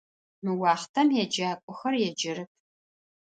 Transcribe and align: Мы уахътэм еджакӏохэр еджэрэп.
Мы 0.43 0.51
уахътэм 0.61 1.07
еджакӏохэр 1.21 1.93
еджэрэп. 2.07 2.51